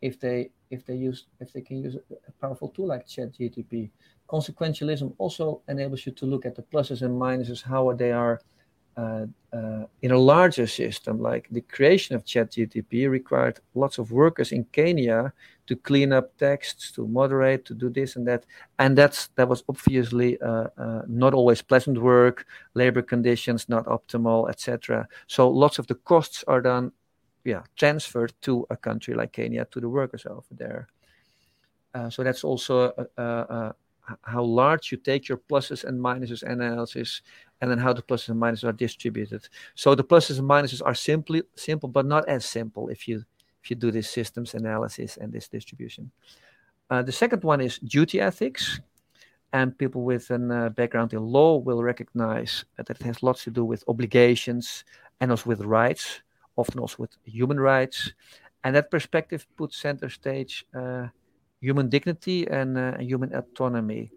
[0.00, 3.90] if they if they use if they can use a powerful tool like ChatGTP.
[4.30, 8.40] Consequentialism also enables you to look at the pluses and minuses, how they are
[8.96, 14.52] uh, uh, in a larger system, like the creation of ChatGTP required lots of workers
[14.52, 15.32] in Kenya
[15.66, 18.44] to clean up texts, to moderate, to do this and that,
[18.78, 24.50] and that's that was obviously uh, uh, not always pleasant work, labor conditions not optimal,
[24.50, 25.06] etc.
[25.26, 26.92] So lots of the costs are done,
[27.44, 30.88] yeah, transferred to a country like Kenya to the workers over there.
[31.94, 32.92] Uh, so that's also
[34.22, 37.22] how large you take your pluses and minuses analysis
[37.60, 39.48] and then how the pluses and minuses are distributed.
[39.74, 43.24] So the pluses and minuses are simply simple, but not as simple if you
[43.62, 46.10] if you do this systems analysis and this distribution.
[46.90, 48.80] Uh, the second one is duty ethics,
[49.52, 53.50] and people with a uh, background in law will recognize that it has lots to
[53.50, 54.84] do with obligations
[55.20, 56.22] and also with rights,
[56.56, 58.12] often also with human rights,
[58.64, 61.06] and that perspective puts center stage uh,
[61.62, 64.12] human dignity and uh, human autonomy.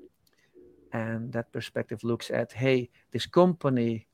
[0.92, 4.08] And that perspective looks at hey this company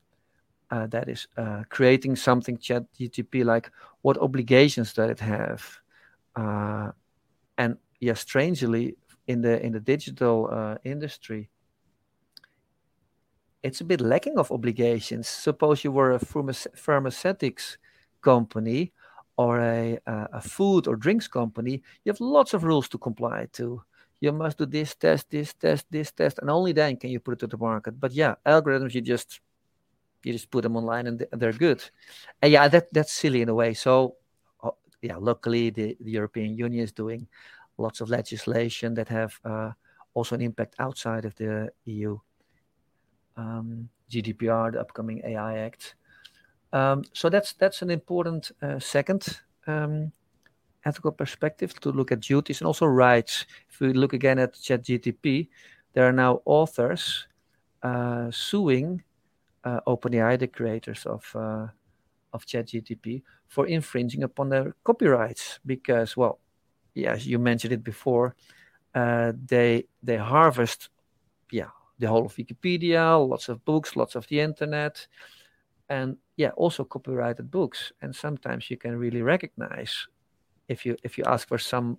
[0.70, 3.70] uh, that is uh, creating something chat gtp like
[4.02, 5.62] what obligations does it have?
[6.36, 6.90] Uh,
[7.58, 11.48] and yeah strangely in the in the digital uh, industry
[13.62, 15.28] it's a bit lacking of obligations.
[15.28, 17.78] Suppose you were a pharmaceutics
[18.20, 18.92] company
[19.42, 19.98] or a,
[20.40, 21.74] a food or drinks company
[22.04, 23.82] you have lots of rules to comply to
[24.22, 27.34] you must do this test, this test, this test, and only then can you put
[27.34, 27.98] it to the market.
[27.98, 29.40] But yeah, algorithms you just
[30.22, 31.82] you just put them online and they're good.
[32.40, 33.74] And yeah, that that's silly in a way.
[33.74, 34.14] So
[34.62, 34.70] uh,
[35.02, 37.26] yeah, luckily the, the European Union is doing
[37.78, 39.72] lots of legislation that have uh,
[40.14, 42.16] also an impact outside of the EU.
[43.36, 45.96] Um, GDPR, the upcoming AI Act.
[46.72, 50.12] Um, so that's that's an important uh, second um,
[50.84, 53.46] ethical perspective to look at duties and also rights.
[53.68, 55.48] If we look again at ChatGTP,
[55.92, 57.26] there are now authors
[57.82, 59.02] uh, suing
[59.64, 61.68] uh, OpenAI, the creators of uh,
[62.32, 66.40] of ChatGTP, for infringing upon their copyrights because, well,
[66.94, 68.34] yes, you mentioned it before.
[68.94, 70.88] Uh, they they harvest,
[71.50, 71.68] yeah,
[71.98, 75.06] the whole of Wikipedia, lots of books, lots of the internet,
[75.92, 77.92] and yeah, also copyrighted books.
[78.00, 80.08] And sometimes you can really recognize
[80.68, 81.98] if you if you ask for some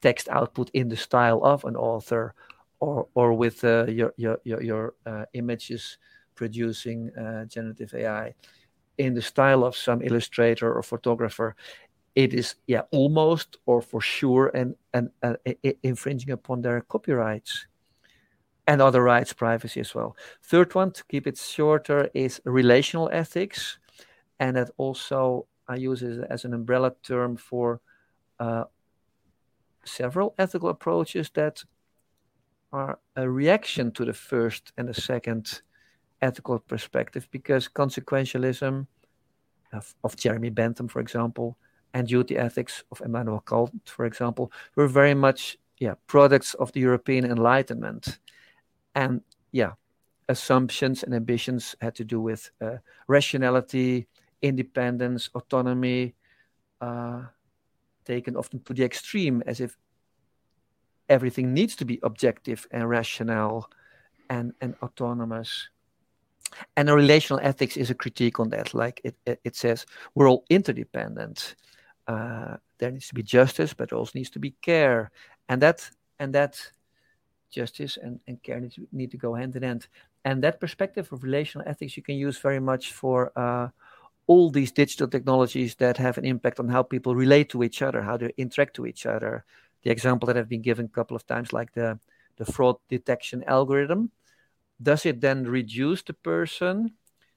[0.00, 2.34] text output in the style of an author,
[2.80, 5.98] or or with uh, your your your, your uh, images
[6.34, 8.34] producing uh, generative AI
[8.98, 11.54] in the style of some illustrator or photographer,
[12.14, 15.10] it is yeah almost or for sure and and
[15.82, 17.66] infringing upon their copyrights
[18.66, 20.16] and other rights privacy as well.
[20.42, 23.78] Third one to keep it shorter is relational ethics
[24.40, 27.80] and that also i use it as an umbrella term for
[28.40, 28.64] uh,
[29.84, 31.62] several ethical approaches that
[32.72, 35.60] are a reaction to the first and the second
[36.20, 38.86] ethical perspective because consequentialism
[39.72, 41.56] of, of Jeremy Bentham, for example,
[41.92, 46.80] and duty ethics of Immanuel Kant, for example, were very much yeah products of the
[46.80, 48.18] European Enlightenment,
[48.94, 49.20] and
[49.52, 49.72] yeah,
[50.28, 52.76] assumptions and ambitions had to do with uh,
[53.08, 54.06] rationality,
[54.42, 56.14] independence, autonomy,
[56.80, 57.22] uh,
[58.04, 59.76] taken often to the extreme, as if
[61.08, 63.70] everything needs to be objective and rational
[64.30, 65.68] and, and autonomous.
[66.76, 68.74] And a relational ethics is a critique on that.
[68.74, 71.56] Like it, it, says we're all interdependent.
[72.06, 75.10] Uh, there needs to be justice but also needs to be care.
[75.48, 76.70] And that and that
[77.54, 79.86] justice and, and care need to, need to go hand in hand.
[80.24, 83.68] And that perspective of relational ethics you can use very much for uh,
[84.26, 88.02] all these digital technologies that have an impact on how people relate to each other
[88.02, 89.44] how they interact to each other.
[89.82, 91.98] The example that i've been given a couple of times like the
[92.36, 94.10] the fraud detection algorithm
[94.82, 96.94] does it then reduce the person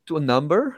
[0.07, 0.77] to a number?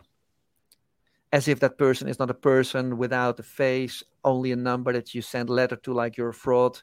[1.31, 5.13] As if that person is not a person without a face only a number that
[5.13, 6.81] you send a letter to like you're a fraud?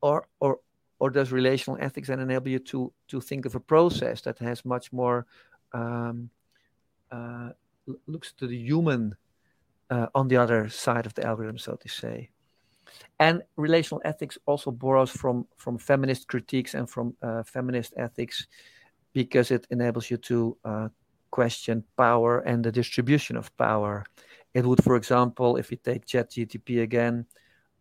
[0.00, 0.60] Or or
[0.98, 4.64] or does relational ethics then enable you to to think of a process that has
[4.64, 5.26] much more
[5.72, 6.30] um,
[7.10, 7.50] uh,
[8.06, 9.14] looks to the human
[9.90, 12.28] uh, on the other side of the algorithm so to say
[13.18, 18.46] and relational ethics also borrows from from feminist critiques and from uh, feminist ethics
[19.12, 20.88] because it enables you to uh,
[21.30, 24.04] question power and the distribution of power.
[24.54, 27.26] It would, for example, if we take ChatGTP again,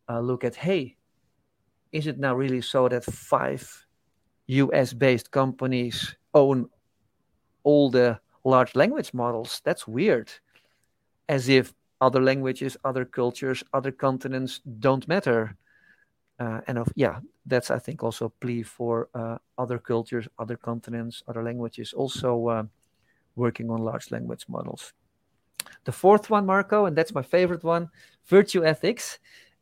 [0.10, 0.98] uh, look at hey,
[1.98, 3.86] is it now really so that five
[4.46, 6.70] US based companies own
[7.64, 9.62] all the large language models?
[9.66, 10.32] That's weird.
[11.28, 15.58] As if other languages, other cultures, other continents don't matter.
[16.40, 20.56] Uh, and of yeah, that's I think also a plea for uh, other cultures, other
[20.56, 22.64] continents, other languages, also uh,
[23.36, 24.94] working on large language models.
[25.86, 27.90] The fourth one, Marco, and that's my favorite one,
[28.28, 29.18] virtue ethics.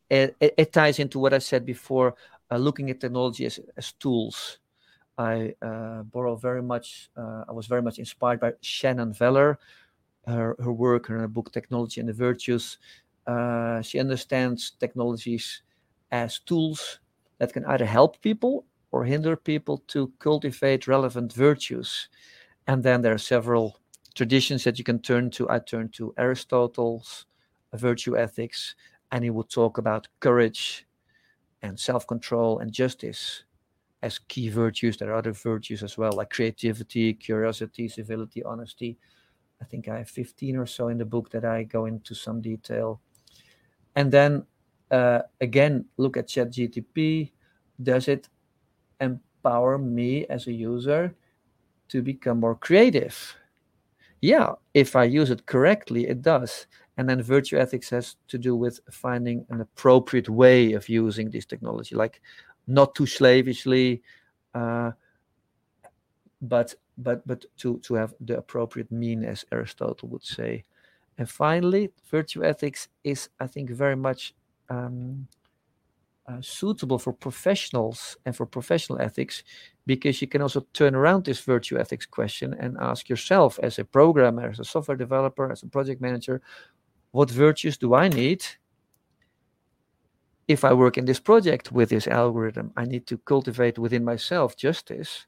[0.09, 2.15] It, it, ties into what I said before,
[2.51, 4.59] uh, looking at technology as, as tools.
[5.17, 7.09] I uh, borrow very much.
[7.17, 9.57] Uh, I was very much inspired by Shannon Vallor,
[10.27, 12.77] her her work, her book Technology and the Virtues.
[13.81, 15.63] she understands technologies
[16.11, 16.99] as tools
[17.39, 22.09] that can either help people or hinder people to cultivate relevant virtues.
[22.67, 23.77] And then there are several
[24.15, 25.49] traditions that you can turn to.
[25.49, 27.25] I turn to Aristotle's
[27.73, 28.75] virtue ethics,
[29.15, 30.85] and he would talk about courage
[31.61, 33.45] and self control and justice
[34.03, 34.97] as key virtues.
[34.97, 38.97] There are other virtues as well, like creativity, curiosity, civility, honesty.
[39.61, 42.41] I think I have 15 or so in the book that I go into some
[42.41, 42.99] detail.
[43.95, 44.45] And then
[44.91, 47.31] uh, again, look at ChatGTP.
[47.81, 48.27] Does it
[48.99, 51.15] empower me as a user
[51.87, 53.37] to become more creative?
[54.21, 56.67] Yeah, if I use it correctly, it does.
[56.97, 61.45] And then virtue ethics has to do with finding an appropriate way of using this
[61.45, 62.21] technology, like
[62.67, 64.01] not too slavishly,
[64.53, 64.91] uh,
[66.41, 70.63] but but but to to have the appropriate mean, as Aristotle would say.
[71.17, 74.33] And finally, virtue ethics is, I think, very much
[74.69, 75.27] um,
[76.27, 79.43] uh, suitable for professionals and for professional ethics
[79.85, 83.85] because you can also turn around this virtue ethics question and ask yourself as a
[83.85, 86.41] programmer as a software developer as a project manager
[87.11, 88.43] what virtues do i need?
[90.47, 94.57] If i work in this project with this algorithm i need to cultivate within myself
[94.57, 95.27] justice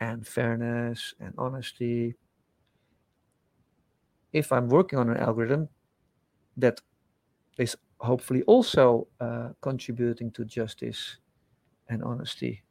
[0.00, 2.14] and fairness and honesty.
[4.32, 5.68] If i'm working on an algorithm
[6.58, 6.80] that
[7.58, 11.16] is hopefully also uh, contributing to justice
[11.88, 12.62] and honesty.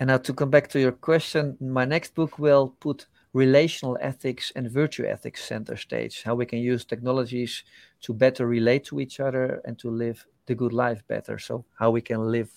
[0.00, 4.52] And now to come back to your question, my next book will put relational ethics
[4.54, 7.64] and virtue ethics center stage, how we can use technologies
[8.00, 11.38] to better relate to each other and to live the good life better.
[11.38, 12.50] So, how we can live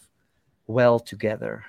[0.68, 1.66] well together.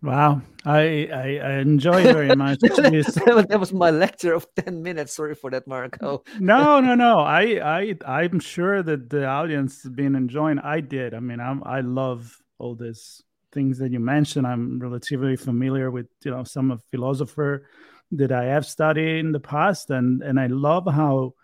[0.00, 5.14] Wow, I I, I enjoy very much that was my lecture of ten minutes.
[5.14, 6.22] Sorry for that, Marco.
[6.38, 7.18] no, no, no.
[7.18, 10.60] I I I'm sure that the audience has been enjoying.
[10.60, 11.14] I did.
[11.14, 13.22] I mean, I'm I love all this
[13.52, 14.46] things that you mentioned.
[14.46, 17.66] I'm relatively familiar with you know some of philosopher
[18.12, 21.34] that I have studied in the past, and and I love how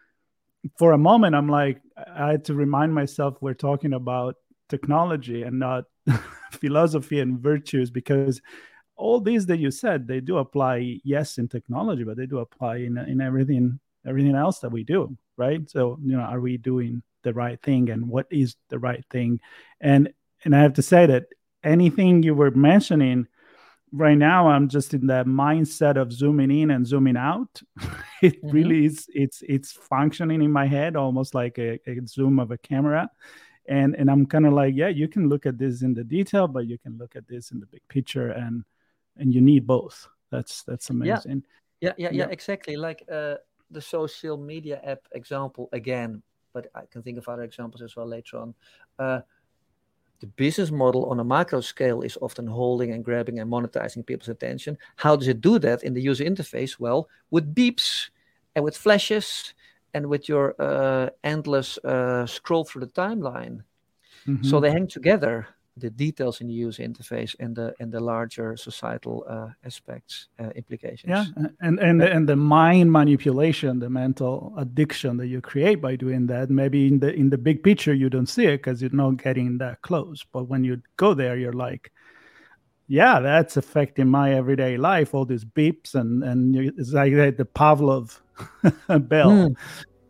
[0.79, 4.37] for a moment I'm like I had to remind myself we're talking about
[4.69, 5.85] technology and not
[6.53, 8.41] philosophy and virtues because
[8.97, 12.77] all these that you said they do apply yes in technology but they do apply
[12.77, 15.69] in in everything everything else that we do right?
[15.71, 19.41] So you know are we doing the right thing and what is the right thing?
[19.81, 20.13] And
[20.45, 21.25] and i have to say that
[21.63, 23.27] anything you were mentioning
[23.93, 27.63] right now i'm just in that mindset of zooming in and zooming out.
[28.23, 28.57] It mm-hmm.
[28.57, 32.59] really is it's it's functioning in my head almost like a, a zoom of a
[32.59, 33.11] camera
[33.69, 36.47] and and i'm kind of like yeah you can look at this in the detail
[36.47, 38.65] but you can look at this in the big picture and
[39.17, 41.43] and you need both that's that's amazing
[41.81, 42.29] yeah yeah yeah, yeah.
[42.31, 43.35] exactly like uh
[43.71, 48.07] the social media app example again but i can think of other examples as well
[48.07, 48.55] later on
[48.99, 49.21] uh
[50.21, 54.29] the business model on a macro scale is often holding and grabbing and monetizing people's
[54.31, 54.79] attention.
[54.97, 56.79] How does it do that in the user interface?
[56.79, 58.09] Well, with beeps
[58.55, 59.53] and with flashes
[59.95, 63.63] and with your uh, endless uh, scroll through the timeline.
[64.27, 64.45] Mm-hmm.
[64.45, 68.57] So they hang together the details in the user interface and the and the larger
[68.57, 71.25] societal uh, aspects uh, implications yeah
[71.61, 76.27] and and the, and the mind manipulation the mental addiction that you create by doing
[76.27, 79.17] that maybe in the in the big picture you don't see it because you're not
[79.17, 81.91] getting that close but when you go there you're like
[82.87, 88.21] yeah that's affecting my everyday life all these beeps and and it's like the pavlov
[88.89, 89.57] bell mm.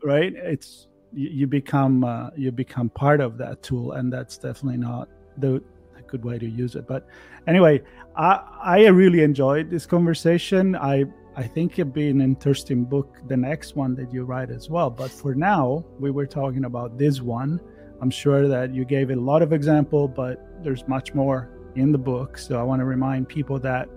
[0.02, 4.78] right it's you, you become uh, you become part of that tool and that's definitely
[4.78, 5.08] not
[5.38, 5.62] the
[5.98, 6.86] a good way to use it.
[6.86, 7.06] But
[7.46, 7.82] anyway,
[8.16, 10.76] I I really enjoyed this conversation.
[10.76, 11.04] I
[11.36, 14.90] I think it'd be an interesting book, the next one that you write as well.
[14.90, 17.60] But for now, we were talking about this one.
[18.00, 21.98] I'm sure that you gave a lot of example, but there's much more in the
[21.98, 22.38] book.
[22.38, 23.88] So I want to remind people that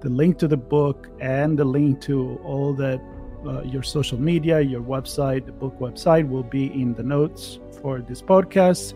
[0.00, 3.00] the link to the book and the link to all the
[3.46, 8.00] uh, your social media, your website, the book website will be in the notes for
[8.00, 8.94] this podcast.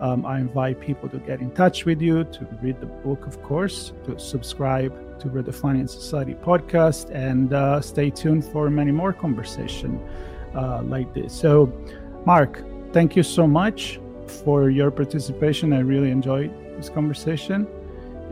[0.00, 3.42] Um, I invite people to get in touch with you, to read the book, of
[3.42, 9.98] course, to subscribe to Redefining Society podcast, and uh, stay tuned for many more conversation
[10.54, 11.32] uh, like this.
[11.32, 11.72] So,
[12.26, 13.98] Marc, thank you so much
[14.44, 15.72] for your participation.
[15.72, 17.66] I really enjoyed this conversation,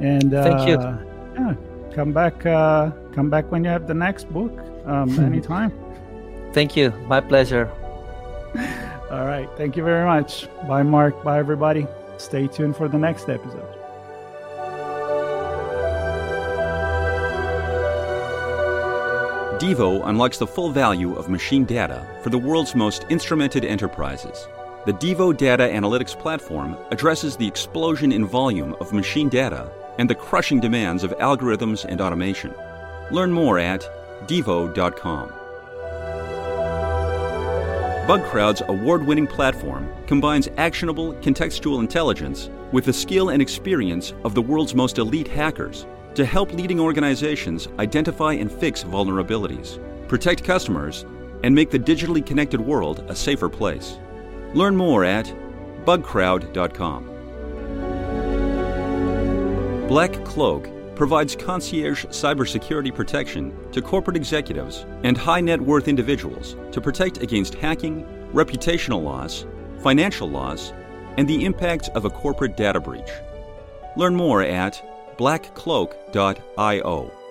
[0.01, 0.79] and uh, thank you.
[0.79, 1.55] Yeah,
[1.95, 2.45] come back.
[2.45, 4.53] Uh, come back when you have the next book.
[4.87, 5.72] Um, anytime.
[6.53, 6.91] Thank you.
[7.07, 7.70] My pleasure.
[9.11, 9.49] All right.
[9.57, 10.49] Thank you very much.
[10.68, 11.22] Bye, Marc.
[11.24, 11.87] Bye, everybody.
[12.16, 13.68] Stay tuned for the next episode.
[19.59, 24.47] Devo unlocks the full value of machine data for the world's most instrumented enterprises.
[24.85, 30.14] The Devo Data Analytics Platform addresses the explosion in volume of machine data and the
[30.14, 32.53] crushing demands of algorithms and automation.
[33.11, 33.89] Learn more at
[34.27, 35.33] devo.com.
[38.07, 44.43] Bugcrowd's award winning platform combines actionable contextual intelligence with the skill and experience of the
[44.43, 51.07] world's most elite hackers to help leading organizations identify and fix vulnerabilities, protect customers,
[51.43, 53.99] and make the digitally connected world a safer place.
[54.53, 55.27] Learn more at
[55.87, 57.11] bugcrowd.com.
[59.89, 66.80] Black Cloak provides concierge cybersecurity protection to corporate executives and high net worth individuals to
[66.80, 69.47] protect against hacking, reputational loss,
[69.82, 70.72] financial loss,
[71.16, 73.11] and the impacts of a corporate data breach.
[73.97, 74.82] Learn more at
[75.18, 77.24] blackcloak.io.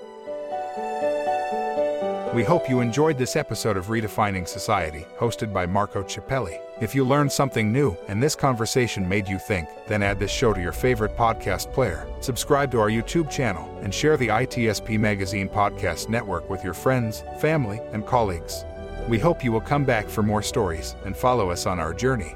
[2.34, 6.60] We hope you enjoyed this episode of Redefining Society, hosted by Marco Ciappelli.
[6.82, 10.52] If you learned something new and this conversation made you think, then add this show
[10.52, 16.10] to your favorite podcast player, subscribe to our YouTube channel, and share the ITSPmagazine Podcast
[16.10, 18.66] Network with your friends, family, and colleagues.
[19.08, 22.36] We hope you will come back for more stories and follow us on our journey.